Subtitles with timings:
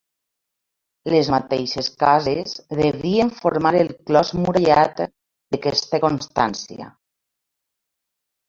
[1.13, 6.89] Les mateixes cases devien formar el clos murallat de què es té constància.